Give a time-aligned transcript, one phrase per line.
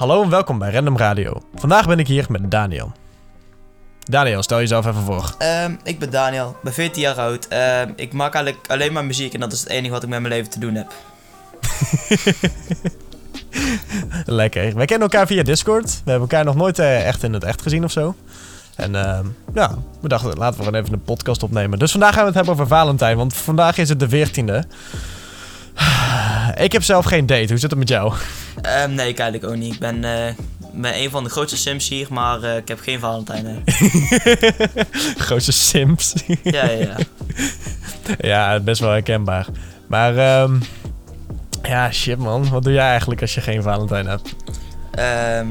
[0.00, 1.42] Hallo en welkom bij Random Radio.
[1.54, 2.92] Vandaag ben ik hier met Daniel.
[4.04, 5.34] Daniel, stel jezelf even voor.
[5.38, 7.48] Ehm, ik ben Daniel, ik ben 14 jaar oud.
[7.48, 10.20] Ehm, ik maak eigenlijk alleen maar muziek en dat is het enige wat ik met
[10.20, 10.92] mijn leven te doen heb.
[14.40, 14.74] Lekker.
[14.74, 15.86] Wij kennen elkaar via Discord.
[15.86, 18.14] We hebben elkaar nog nooit eh, echt in het echt gezien of zo.
[18.76, 21.78] En ehm, ja, we dachten laten we gewoon even een podcast opnemen.
[21.78, 24.68] Dus vandaag gaan we het hebben over Valentijn, want vandaag is het de 14e.
[26.60, 27.48] Ik heb zelf geen date.
[27.48, 28.14] Hoe zit het met jou?
[28.62, 29.74] Ehm, nee, ik eigenlijk ook niet.
[29.74, 30.34] Ik ben, eh,
[30.72, 33.64] ben een van de grootste sims hier, maar eh, ik heb geen Valentijn.
[35.26, 36.14] Grootste Sims.
[36.42, 36.96] ja, ja, ja.
[38.18, 39.46] ja, best wel herkenbaar.
[39.86, 40.54] Maar ehm,
[41.62, 42.48] ja, shit man.
[42.48, 44.34] Wat doe jij eigenlijk als je geen Valentijn hebt?
[44.90, 45.46] Ehm,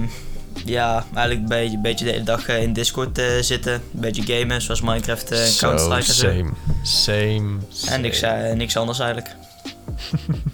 [0.66, 3.74] ja, eigenlijk een beetje, een beetje de hele dag eh, in Discord eh, zitten.
[3.74, 6.28] Een beetje gamen, zoals Minecraft en Counter-Strike en zo.
[6.28, 6.52] same.
[6.82, 7.58] Same.
[7.90, 8.04] En
[8.50, 9.36] eh, niks anders eigenlijk.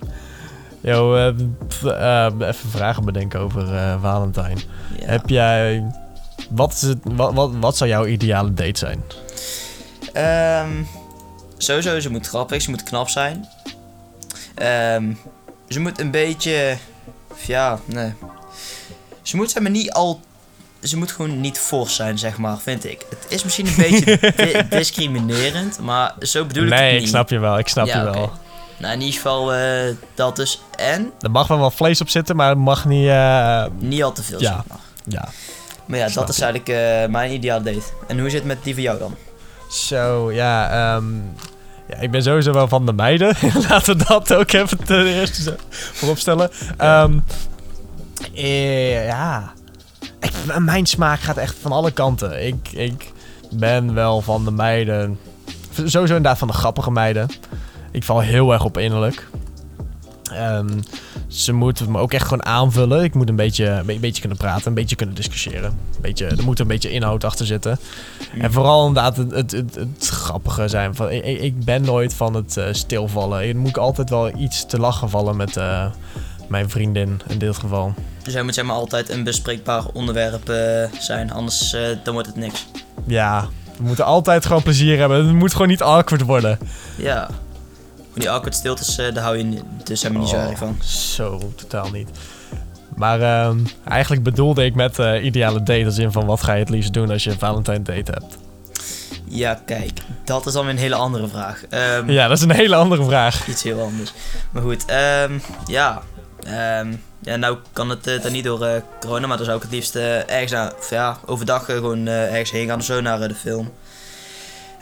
[0.86, 1.34] Yo, eh,
[1.68, 4.58] pff, eh, even vragen bedenken over eh, Valentijn.
[5.00, 5.06] Ja.
[5.06, 5.84] Heb jij...
[6.50, 9.04] Wat, is het, wat, wat, wat zou jouw ideale date zijn?
[10.14, 10.84] Ehm,
[11.58, 13.48] sowieso, ze moet grappig, ze moet knap zijn.
[14.56, 15.14] Ehm,
[15.70, 16.78] ze moet een beetje.
[17.46, 18.14] Ja, nee.
[19.22, 20.20] Ze moet zeg maar niet al.
[20.84, 23.06] Ze moet gewoon niet fors zijn, zeg maar, vind ik.
[23.10, 27.02] Het is misschien een beetje di- discriminerend, maar zo bedoel ik het nee, niet.
[27.02, 27.58] ik snap je wel.
[27.58, 28.32] Ik snap Ja, je wel.
[28.78, 30.62] Nou, in ieder geval eh, dat dus.
[30.78, 33.08] En Er mag wel wat vlees op zitten, maar het mag niet...
[33.08, 34.64] eh, niet al te veel, Ja.
[35.04, 35.28] ja.
[35.86, 36.44] Maar ja, Snap dat is je.
[36.46, 37.82] eigenlijk eh, mijn ideale date.
[38.08, 39.16] En hoe zit het met die van jou dan?
[39.70, 41.06] Zo, ja, ehm,
[41.90, 43.36] ja, ik ben sowieso wel van de meiden.
[43.70, 46.52] Laten we dat ook even ten eerste zo voorop stellen.
[46.78, 47.20] Ehm,
[48.34, 49.54] eh, ja,
[50.20, 52.46] ik, mijn smaak gaat echt van alle kanten.
[52.48, 53.12] Ik, ik
[53.52, 55.20] ben wel van de meiden.
[55.74, 57.28] Sowieso inderdaad van de grappige meiden.
[57.96, 59.28] Ik val heel erg op innerlijk.
[60.32, 60.68] Ehm,
[61.28, 63.04] ze moeten me ook echt gewoon aanvullen.
[63.04, 65.64] Ik moet een beetje, een be- beetje kunnen praten, een beetje kunnen discussiëren.
[65.96, 67.80] Een beetje, er moet een beetje inhoud achter zitten.
[68.40, 70.96] En vooral inderdaad het, het, het, het grappige zijn.
[70.96, 73.42] Van, ik, ik- ik ben nooit van het eh, stilvallen.
[73.48, 75.86] Er moet altijd wel iets te lachen vallen met eh,
[76.48, 77.94] mijn vriendin in dit geval.
[78.24, 82.38] Dus hij moet zeg maar altijd een bespreekbaar onderwerp eh, zijn, anders dan wordt het
[82.38, 82.66] niks.
[83.06, 83.48] Ja,
[83.78, 85.26] we moeten altijd gewoon plezier hebben.
[85.26, 86.58] Het moet gewoon niet awkward worden.
[86.96, 87.30] Ja.
[88.16, 90.78] Die awkward stiltes, eh, daar hou je dus helemaal niet zo Oh, erg van.
[90.84, 92.10] Zo, totaal niet.
[92.96, 96.60] Maar ehm, eigenlijk bedoelde ik met eh, ideale date als in van wat ga je
[96.60, 98.38] het liefst doen als je een Valentijn date hebt.
[99.28, 101.64] Ja, kijk, dat is dan weer een hele andere vraag.
[101.70, 103.48] Ehm, Ja, dat is een hele andere vraag.
[103.48, 104.14] Iets heel anders.
[104.52, 106.02] Maar goed, ehm, ja.
[106.44, 109.72] Ehm, ja, nou kan het eh, dan niet door corona, maar dan zou ik het
[109.72, 113.72] liefst ergens ja, overdag gewoon ergens heen gaan of zo naar de film.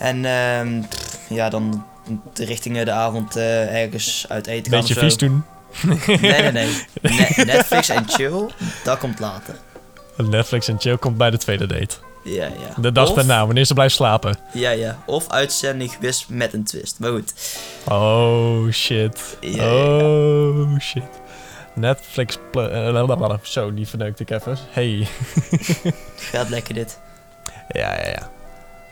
[0.04, 1.86] En ehm, pff, ja, dan
[2.34, 5.44] richting de avond eh, ergens uit eten gaan Beetje vies doen.
[6.08, 6.84] Nee, nee, nee.
[7.02, 8.50] Ne- Netflix en chill,
[8.84, 9.56] dat komt later.
[10.18, 11.96] Netflix en chill komt bij de tweede date.
[12.24, 12.52] Ja, ja.
[12.82, 14.38] De dag Of- daarna, wanneer ze blijft slapen.
[14.54, 14.98] Ja, ja.
[15.06, 17.00] Of uitzending gewist met een twist.
[17.00, 17.34] Maar goed.
[17.88, 19.38] Oh shit.
[19.42, 21.04] Ja, ja, oh shit.
[21.76, 22.38] Netflix.
[22.52, 23.40] blablabla.
[23.42, 24.58] Zo, die verneukt ik even.
[24.72, 25.08] Hey.
[26.32, 27.00] Gaat lekker dit.
[27.70, 28.30] ja, ja, ja.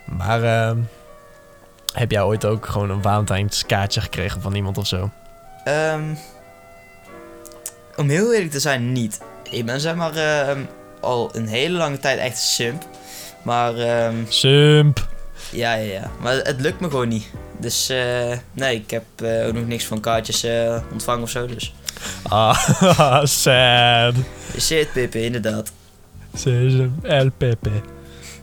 [0.05, 0.77] Maar ehm,
[1.93, 5.09] heb jij ooit ook gewoon een Valentijnskaartje gekregen van iemand of zo?
[5.63, 6.03] Ehm,
[7.95, 9.19] om heel eerlijk te zijn, niet.
[9.49, 10.59] Ik ben zeg maar ehm,
[10.99, 12.83] al een hele lange tijd echt simp.
[13.41, 15.07] Maar ehm, Simp.
[15.51, 16.09] ja, ja, ja.
[16.19, 17.27] Maar het lukt me gewoon niet.
[17.57, 21.45] Dus eh, nee, ik heb eh, ook nog niks van kaartjes eh, ontvangen of zo.
[21.45, 21.73] Dus
[22.29, 22.57] Ah,
[23.23, 24.13] sad.
[24.59, 25.71] shit, Pippe, inderdaad.
[26.35, 27.67] Sesam LPP.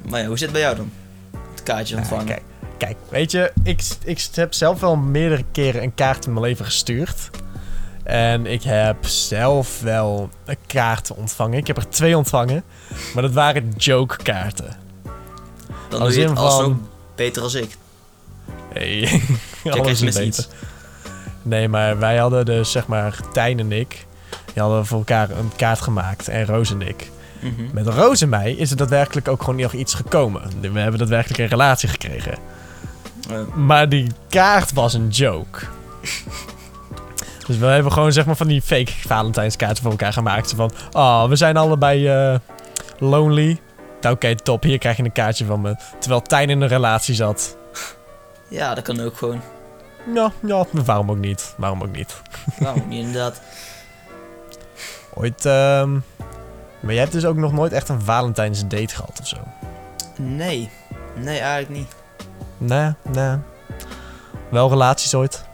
[0.08, 0.90] Maar ja, hoe zit het bij jou dan?
[1.50, 2.26] Het kaartje ontvangen.
[2.26, 2.42] kijk,
[2.78, 6.64] kijk, weet je, ik, ik heb zelf wel meerdere keren een kaart in mijn leven
[6.64, 7.30] gestuurd.
[8.02, 11.58] En ik heb zelf wel een kaart ontvangen.
[11.58, 12.62] Ik heb er twee ontvangen.
[13.14, 14.76] Maar dat waren joke kaarten.
[15.88, 16.76] dan als doe je het alsnog
[17.14, 17.76] beter als ik.
[18.72, 19.22] Hey,
[19.64, 20.22] alles is beter.
[20.22, 20.48] iets.
[21.42, 24.06] Nee, maar wij hadden dus, zeg maar, Tijn en ik...
[24.52, 26.28] Die hadden voor elkaar een kaart gemaakt.
[26.28, 27.10] En Roos en ik.
[27.40, 27.62] Mhm.
[27.72, 30.42] Met Roos en mij is er daadwerkelijk ook gewoon nog iets gekomen.
[30.60, 32.38] We hebben daadwerkelijk een relatie gekregen.
[33.54, 35.60] Maar die kaart was een joke.
[37.46, 40.52] dus we hebben gewoon zeg maar van die fake Valentijnskaarten voor elkaar gemaakt.
[40.56, 42.38] Van, oh, we zijn allebei eh,
[42.98, 43.60] lonely.
[44.00, 45.76] Nou oké, top, hier krijg je een kaartje van me.
[45.98, 47.56] Terwijl Tijn in een relatie zat.
[48.48, 49.40] ja, dat kan ook gewoon.
[50.14, 51.54] Ja, ja, waarom ook niet?
[51.56, 52.22] Waarom ook niet?
[52.58, 53.40] Nou, niet inderdaad.
[55.14, 55.98] Ooit, ehm...
[56.80, 59.36] Maar jij hebt dus ook nog nooit echt een Valentijns date gehad of zo?
[60.16, 60.70] Nee.
[61.14, 61.94] Nee, eigenlijk niet.
[62.58, 63.36] Nee, nee.
[64.50, 65.44] Wel relaties ooit?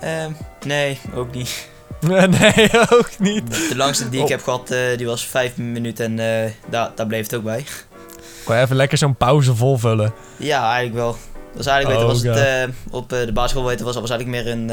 [0.00, 0.30] Ehm,
[0.66, 1.68] nee, ook niet.
[2.40, 3.50] nee, ook niet.
[3.68, 4.30] De langste die ik Oh.
[4.30, 7.64] heb gehad, eh, die was vijf minuten en eh, daar, daar bleef het ook bij.
[8.44, 10.12] Gewoon even lekker zo'n pauze volvullen.
[10.36, 11.10] Ja, eigenlijk wel.
[11.12, 14.52] Dat was eigenlijk Oh, was het, eh, op de basisschool weten was, was eigenlijk meer
[14.54, 14.68] een,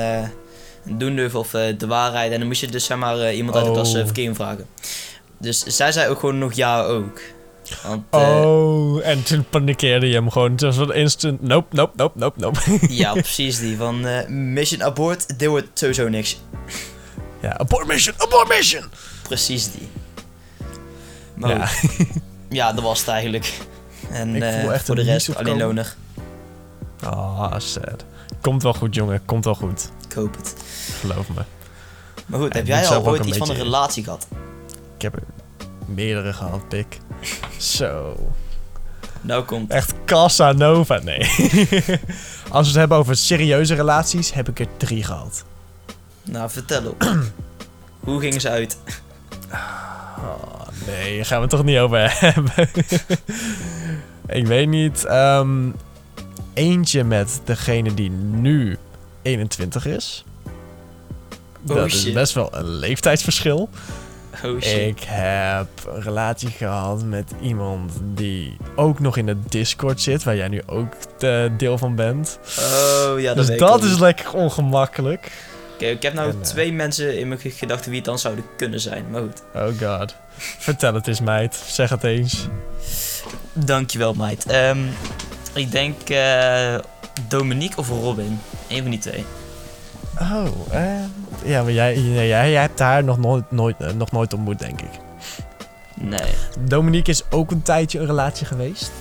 [0.85, 2.31] een doendurf of de waarheid.
[2.31, 3.97] En dan moest je dus zeg maar iemand uit de klas Oh.
[3.99, 4.67] eh, verkeering vragen.
[5.37, 7.19] Dus zij zei ook gewoon nog ja ook.
[7.83, 10.51] Want eh, Oh, en toen panikeerde je hem gewoon.
[10.51, 12.59] Het was een instant, nope, nope, nope, nope, nope.
[12.93, 13.77] ja, precies die.
[13.77, 16.41] Van eh, mission abort, dit wordt sowieso niks.
[17.41, 18.83] ja, abort mission, abort mission!
[19.23, 19.87] Precies die.
[21.33, 21.69] Maar Ja.
[22.49, 23.59] ja, dat was het eigenlijk.
[24.11, 25.95] En Ik eh, voel echt voor de rest alleen loner.
[27.03, 28.05] Ah, sad.
[28.41, 29.25] Komt wel goed, jongen.
[29.25, 29.91] Komt wel goed.
[30.09, 30.55] Ik hoop het.
[30.99, 31.41] Geloof me.
[32.25, 34.27] Maar goed, heb jij al ooit iets van een relatie gehad?
[34.95, 35.23] Ik heb er
[35.85, 36.97] meerdere gehad, pik.
[37.63, 38.15] Zo.
[39.21, 39.71] Nou komt.
[39.71, 41.19] Echt Casanova, nee.
[42.49, 45.43] Als we het hebben over serieuze relaties, heb ik er drie gehad.
[46.23, 47.03] Nou, vertel op.
[47.99, 48.77] Hoe gingen ze uit?
[50.17, 52.69] Oh, nee, daar gaan we het toch niet over hebben.
[54.39, 55.05] ik weet niet.
[55.05, 55.69] ehm,
[56.53, 58.77] eentje met degene die nu
[59.21, 60.23] 21 is.
[61.67, 63.69] Oh, dat is best wel een leeftijdsverschil.
[64.45, 64.97] Oh shit.
[64.97, 70.35] Ik heb een relatie gehad met iemand die ook nog in de Discord zit, waar
[70.35, 72.39] jij nu ook de deel van bent.
[72.59, 75.31] Oh ja, dat dus weet dat is lekker ongemakkelijk.
[75.73, 78.19] Oké, ik heb nou En, eh, twee mensen in mijn ge- gedachten wie het dan
[78.19, 79.05] zouden kunnen zijn.
[79.11, 79.43] Maar goed.
[79.55, 80.15] Oh god.
[80.37, 81.55] Vertel het eens, meid.
[81.67, 82.47] Zeg het eens.
[83.53, 84.45] Dankjewel, meid.
[84.45, 84.77] Ehm,
[85.53, 86.75] ik denk eh,
[87.27, 88.39] Dominique of Robin.
[88.67, 89.25] Eén van die twee.
[90.19, 91.03] Oh, eh,
[91.43, 94.81] ja, maar jij, jij, jij hebt haar nog nooit, nooit, eh, nog nooit ontmoet, denk
[94.81, 94.99] ik.
[95.93, 96.33] Nee.
[96.59, 98.91] Dominique is ook een tijdje een relatie geweest.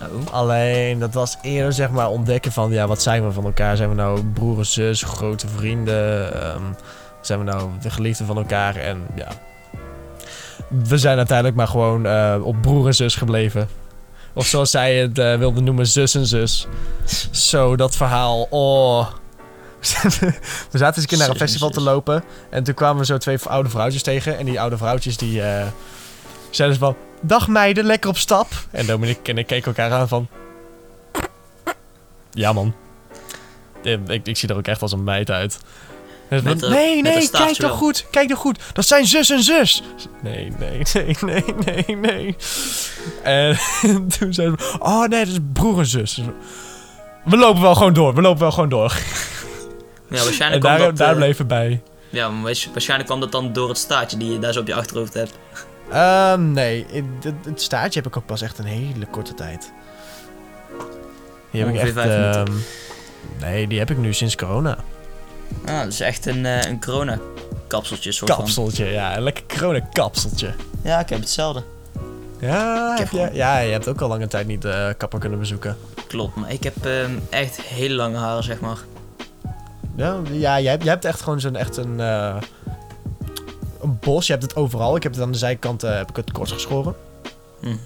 [0.00, 0.32] Oh.
[0.34, 3.76] Alleen, dat was eerder zeg maar ontdekken van, ja, wat zijn we van elkaar?
[3.76, 6.34] Zijn we nou broer en zus, grote vrienden?
[6.42, 6.62] Ehm,
[7.20, 8.76] zijn we nou de geliefden van elkaar?
[8.76, 9.28] En ja,
[10.68, 13.68] we zijn uiteindelijk maar gewoon eh, op broer en zus gebleven.
[14.34, 16.66] Of zoals zij het eh, wilde noemen, zus en zus.
[17.30, 18.46] Zo, dat verhaal.
[18.50, 19.06] Oh.
[20.70, 22.24] we zaten eens een keer naar een festival te lopen.
[22.50, 24.38] En toen kwamen we zo twee oude vrouwtjes tegen.
[24.38, 25.66] En die oude vrouwtjes die eh,
[26.50, 26.96] zeiden ze van...
[27.20, 28.48] Dag meiden, lekker op stap.
[28.70, 30.28] En Dominique en ik keken elkaar aan van...
[32.30, 32.74] Ja man.
[33.82, 35.58] Eh, Ik, ik zie er ook echt als een meid uit.
[36.28, 38.58] Met nee, nee, kijk toch goed, kijk toch goed.
[38.72, 39.82] Dat zijn zus en zus.
[40.22, 42.36] Nee, nee, nee, nee, nee, nee.
[43.22, 43.58] En
[44.18, 46.20] toen zeiden ze, oh nee, dat is broer en zus.
[47.24, 48.96] We lopen wel gewoon door, we lopen wel gewoon door.
[50.12, 50.96] Ja, waarschijnlijk daar, dat...
[50.96, 51.80] daar eh, bleef het bij.
[52.10, 52.30] Ja,
[52.72, 55.38] waarschijnlijk kwam dat dan door het staartje die je daar zo op je achterhoofd hebt.
[55.90, 56.86] Ehm, nee,
[57.44, 59.72] het, staartje heb ik ook pas echt een hele korte tijd.
[61.50, 62.06] Die heb ik Ongeveer echt...
[62.08, 62.44] vijf minuten.
[62.46, 64.76] ehm, nee, die heb ik nu sinds corona.
[65.66, 69.16] Ah, dat is echt een, eh, een corona-kapseltje soort Kapseltje, ja.
[69.16, 70.46] Een lekker corona kapseltje.
[70.46, 70.80] van.
[70.82, 71.62] Ja, ik heb hetzelfde.
[72.40, 75.38] Ja, Ik heb je, ja, je hebt ook al lange tijd niet de kapper kunnen
[75.38, 75.76] bezoeken.
[76.08, 78.78] Klopt, maar ik heb ehm, echt hele lange haren, zeg maar.
[79.96, 82.36] Ja, ja jij, hebt, jij hebt echt gewoon zo'n echt een, eh,
[83.82, 84.26] een bos.
[84.26, 84.96] Je hebt het overal.
[84.96, 86.94] Ik heb het aan de zijkant eh, heb ik het kort geschoren.
[87.60, 87.76] Mhm.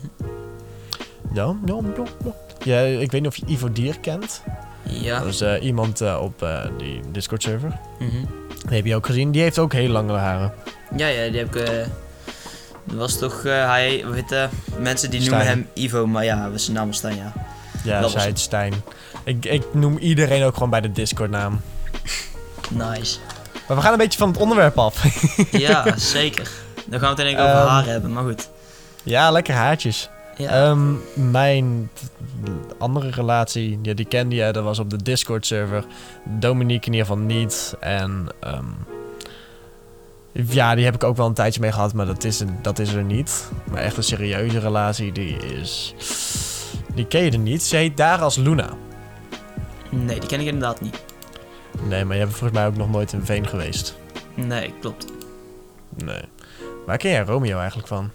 [1.32, 2.32] Ja, ja, ja, ja.
[2.64, 4.42] Ja, ik weet niet of je Ivo Dier kent.
[4.82, 5.18] Ja.
[5.18, 6.46] Dat is eh, iemand op
[6.78, 7.78] die Discord server.
[7.98, 8.24] Mhm.
[8.66, 9.30] Die heb je ook gezien.
[9.30, 10.52] Die heeft ook heel lange haren.
[10.96, 11.64] Ja, ja, die heb ik...
[12.84, 13.42] dat was toch...
[13.42, 14.48] hij, weet
[14.78, 15.36] mensen die Stijn.
[15.36, 17.32] noemen hem Ivo, maar ja, was zijn naam was Stijn, ja.
[17.84, 18.72] Ja, zij heet Stijn.
[19.24, 21.60] Ik, ik noem iedereen ook gewoon bij de Discord naam.
[22.70, 23.18] Nice.
[23.68, 25.04] Maar we gaan een beetje van het onderwerp af.
[25.50, 26.50] Ja, zeker.
[26.86, 28.48] Dan gaan we het eigenlijk over Ehm, haren hebben, maar goed.
[29.02, 30.08] ja, lekker haartjes.
[30.36, 30.50] Ja.
[30.50, 30.92] Ehm,
[31.30, 31.90] mijn
[32.78, 35.84] andere relatie, ja, die kende je, dat was op de Discord server.
[36.24, 37.74] Dominique in ieder geval niet.
[37.80, 38.64] En ehm,
[40.32, 42.78] ja, die heb ik ook wel een tijdje mee gehad, maar dat is, er- dat
[42.78, 43.50] is er niet.
[43.70, 45.94] Maar echt een serieuze relatie, die is...
[46.94, 47.62] Die ken je er niet.
[47.62, 48.68] Ze heet daar als Luna.
[49.90, 51.00] nee, die ken ik inderdaad niet.
[51.82, 53.94] Nee, maar je hebt volgens mij ook nog nooit in Veen geweest.
[54.34, 55.06] Nee, klopt.
[56.04, 56.22] Nee.
[56.86, 58.10] Waar ken jij Romeo eigenlijk van?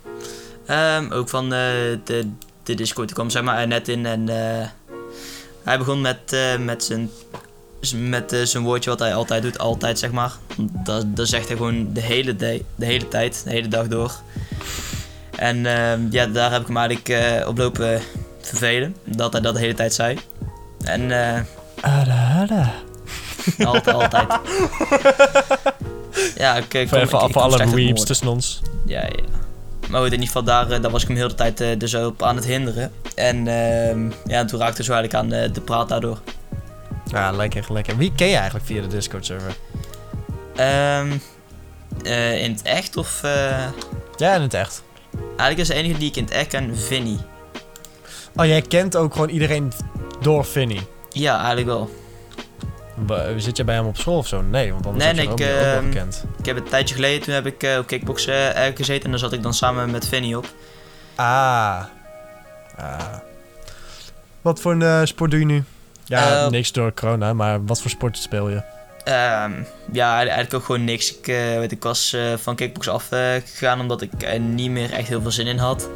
[0.65, 1.59] Ehm, ook van eh,
[2.03, 2.31] de,
[2.63, 3.09] de Discord.
[3.09, 4.67] Ik kwam zeg maar net in en eh,
[5.63, 7.09] hij begon met, eh, met zijn
[7.95, 10.31] met zijn woordje wat hij altijd doet, altijd zeg maar.
[10.57, 14.11] Dat, dat zegt hij gewoon de hele, de, de hele tijd, de hele dag door.
[15.41, 18.01] En ehm, ja, daar heb ik hem eigenlijk eh, op lopen
[18.39, 20.19] vervelen, dat hij dat de hele tijd zei.
[20.83, 21.41] En eh,
[21.81, 22.73] ada.
[23.65, 24.27] altijd, altijd.
[26.35, 28.61] Ja, ik, ik Voor kom- even ik- voor ik kom alle weeps tussen ons.
[28.85, 29.09] Ja, ja.
[29.89, 31.67] Maar goed, in ieder geval daar, eh, daar was ik hem heel de tijd eh,
[31.79, 32.91] dus op aan het hinderen.
[33.15, 36.19] En ehm, ja, toen raakte zo eigenlijk aan eh, de praat daardoor.
[37.05, 37.97] Ja, lekker, lekker.
[37.97, 39.55] Wie ken je eigenlijk via de Discord server?
[40.55, 41.11] Ehm,
[42.03, 43.19] eh, in het echt of...
[44.17, 44.83] Ja, in het echt.
[45.27, 47.17] eigenlijk is de enige die ik in het echt ken Vinny.
[48.35, 49.71] Oh, jij kent ook gewoon iedereen
[50.21, 50.79] door Vinny.
[51.09, 51.89] Ja, eigenlijk wel.
[53.37, 54.41] Zit jij bij hem op school of zo?
[54.41, 56.25] Nee, want anders Nee, heb je nee, hem ook, ik, ook wel ehm, gekend.
[56.39, 59.19] Ik heb een tijdje geleden, toen heb ik eh, op kickboksen eh, gezeten en daar
[59.19, 60.45] zat ik dan samen met Vinny op.
[61.15, 61.83] Ah.
[62.77, 63.17] ah.
[64.41, 65.63] Wat voor een eh, sport doe je nu?
[66.05, 68.61] Ja, niks door corona, maar wat voor sport speel je?
[69.03, 69.51] Ehm,
[69.91, 71.17] ja, eigenlijk ook gewoon niks.
[71.17, 75.21] Ik, eh, weet, ik was van kickboksen afgegaan omdat ik er niet meer echt heel
[75.21, 75.89] veel zin in had.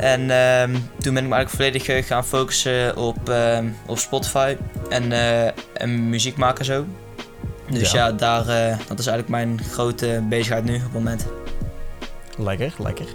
[0.00, 4.56] En ehm, toen ben ik me eigenlijk volledig eh, gaan focussen op, ehm, op Spotify
[4.88, 6.84] en, eh, en muziek maken zo.
[7.70, 8.06] Dus Ja.
[8.06, 11.26] ja, daar, eh, dat is eigenlijk mijn grote bezigheid nu op het moment.
[12.38, 13.06] Lekker, lekker.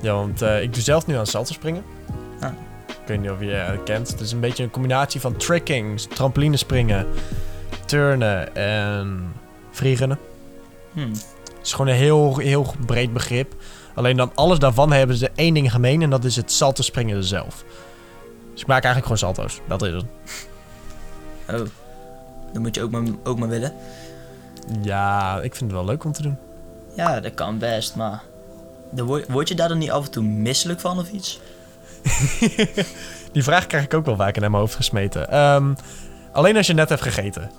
[0.00, 1.84] Ja, want ik doe zelf nu aan salto springen.
[2.40, 2.50] Ah.
[2.88, 4.08] Ik weet niet of je het kent.
[4.08, 7.06] Het is een beetje een combinatie van tricking, trampolinespringen,
[7.86, 9.32] turnen en
[9.70, 10.18] freerunnen.
[10.92, 11.10] Hmm.
[11.10, 13.54] Het is gewoon een heel, heel breed begrip.
[13.94, 17.24] Alleen dan alles daarvan hebben ze één ding gemeen en dat is het salto springen
[17.24, 17.64] zelf.
[18.52, 19.60] Dus ik maak eigenlijk gewoon salto's.
[19.68, 20.04] Dat is het.
[21.50, 21.66] Oh,
[22.52, 23.72] dat moet je ook maar, ook maar willen.
[24.82, 26.36] Ja, ik vind het wel leuk om te doen.
[26.96, 28.22] Ja, dat kan best, maar...
[28.90, 31.40] dan Word, word je daar dan niet af en toe misselijk van of iets?
[33.32, 35.30] Die vraag krijg ik ook wel vaak in mijn hoofd gesmeten.
[35.30, 35.74] Ehm,
[36.32, 37.50] alleen als je net hebt gegeten.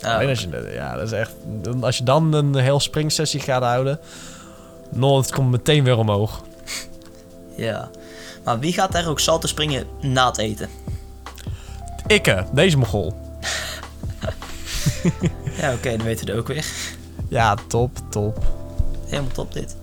[0.00, 1.32] Ah, Alleen als je, net- ja, dat is echt.
[1.62, 3.98] dan- Als je dan een heel springsessie gaat houden.
[4.92, 6.42] No, het komt meteen weer omhoog.
[7.56, 7.90] Ja.
[8.44, 10.68] Maar wie gaat daar ook salto springen na het eten?
[12.06, 13.12] Ikke, deze mogol.
[15.60, 16.66] Ja, oké, dan weten we het ook weer.
[17.28, 18.44] Ja, top, top.
[19.06, 19.76] Helemaal top dit.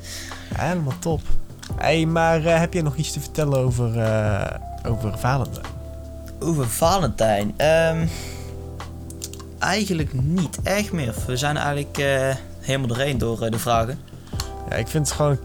[0.55, 1.21] Ja, helemaal top.
[1.75, 5.65] Hé, hey, maar eh, heb je nog iets te vertellen over, eh over Valentijn?
[6.39, 7.53] Over Valentijn.
[7.57, 8.07] Ehm
[9.59, 11.13] eigenlijk niet echt meer.
[11.27, 13.99] We zijn eigenlijk eh, helemaal doorheen door de vragen.
[14.69, 15.39] Ja, ik vind het gewoon een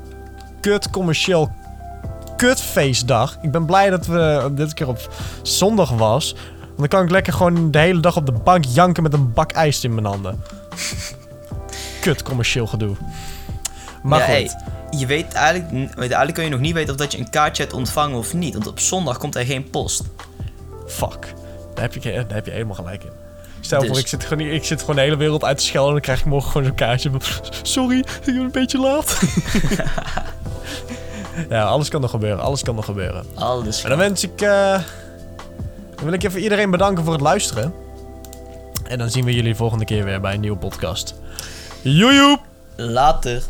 [0.60, 1.50] kut commercieel
[2.36, 3.38] kutfeestdag.
[3.40, 5.10] Ik ben blij dat we dit keer op
[5.42, 6.34] zondag was.
[6.58, 9.32] Want dan kan ik lekker gewoon de hele dag op de bank janken met een
[9.32, 10.42] bak ijs in mijn handen.
[12.00, 12.96] Kut commercieel gedoe.
[14.02, 14.34] Maar ja, goed.
[14.34, 17.62] hey, je weet eigenlijk, eigenlijk kun je nog niet weten of dat je een kaartje
[17.62, 18.54] hebt ontvangen of niet.
[18.54, 20.02] Want op zondag komt er geen post.
[20.86, 21.34] Fuck.
[21.74, 23.12] Daar heb, je, daar heb je helemaal gelijk in.
[23.64, 25.88] Stel Dus- voor, ik zit, gewoon, ik zit gewoon de hele wereld uit te schelden...
[25.88, 27.20] en dan krijg ik morgen gewoon zo'n kaartje van...
[27.62, 29.20] Sorry, ik ben een beetje laat.
[31.50, 32.44] ja, alles kan nog gebeuren.
[32.44, 33.24] Alles kan nog gebeuren.
[33.34, 33.82] Alles.
[33.82, 34.40] En dan wens ik...
[34.40, 34.80] eh,
[35.94, 37.74] dan wil ik even iedereen bedanken voor het luisteren.
[38.84, 41.14] En dan zien we jullie volgende keer weer bij een nieuwe podcast.
[41.82, 42.38] Joejoe!
[42.76, 43.42] Later.